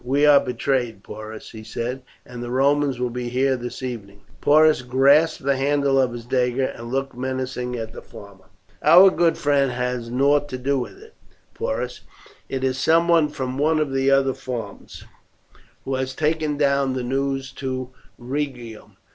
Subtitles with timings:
[0.03, 4.81] "We are betrayed, Porus," he said, "and the Romans will be here this evening." Porus
[4.81, 8.45] grasped the handle of his dagger and looked menacingly at the farmer.
[8.81, 11.13] "Our good friend has nought to do with it,
[11.53, 12.01] Porus;
[12.49, 15.03] it is some one from one of the other farms
[15.85, 18.95] who has taken down the news to Rhegium.